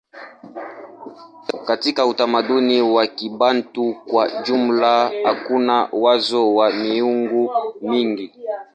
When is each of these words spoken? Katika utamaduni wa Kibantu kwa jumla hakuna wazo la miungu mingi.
Katika 1.65 2.05
utamaduni 2.05 2.81
wa 2.81 3.07
Kibantu 3.07 3.93
kwa 3.93 4.31
jumla 4.43 5.11
hakuna 5.25 5.89
wazo 5.91 6.63
la 6.63 6.71
miungu 6.71 7.51
mingi. 7.81 8.33